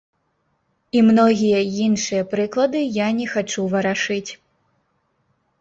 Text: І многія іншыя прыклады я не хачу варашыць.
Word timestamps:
І 0.97 1.01
многія 1.09 1.59
іншыя 1.87 2.23
прыклады 2.31 2.79
я 2.97 3.07
не 3.19 3.27
хачу 3.35 3.61
варашыць. 3.75 4.31